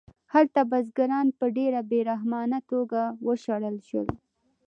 هلته 0.33 0.61
بزګران 0.71 1.27
په 1.39 1.45
ډېره 1.57 1.79
بې 1.89 1.99
رحمانه 2.09 2.59
توګه 2.71 3.01
وشړل 3.27 3.77
شول 3.89 4.07